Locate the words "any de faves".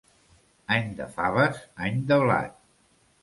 0.77-1.61